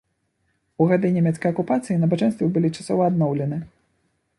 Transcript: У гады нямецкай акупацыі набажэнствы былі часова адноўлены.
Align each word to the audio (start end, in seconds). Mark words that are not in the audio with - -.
У 0.83 0.87
гады 0.93 1.11
нямецкай 1.19 1.53
акупацыі 1.55 2.01
набажэнствы 2.07 2.51
былі 2.57 2.77
часова 2.79 3.01
адноўлены. 3.15 3.67